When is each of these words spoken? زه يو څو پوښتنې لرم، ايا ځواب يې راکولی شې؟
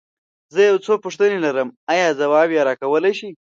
زه 0.53 0.59
يو 0.69 0.77
څو 0.85 0.93
پوښتنې 1.03 1.37
لرم، 1.45 1.69
ايا 1.93 2.07
ځواب 2.19 2.49
يې 2.55 2.61
راکولی 2.69 3.13
شې؟ 3.19 3.29